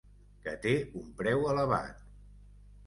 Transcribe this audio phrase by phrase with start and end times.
[0.45, 0.71] Que té
[1.01, 2.05] un preu elevat.